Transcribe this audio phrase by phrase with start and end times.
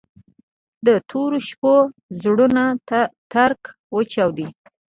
[0.85, 1.75] د تورو شپو
[2.21, 2.63] زړونه
[3.33, 3.61] ترک
[3.95, 4.47] وچاودي